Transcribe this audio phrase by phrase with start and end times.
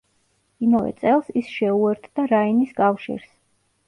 [0.67, 3.29] იმავე წელს, ის შეუერთდა რაინის კავშირს.